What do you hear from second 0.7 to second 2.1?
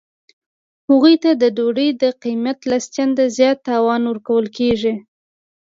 هغوی ته د ډوډۍ د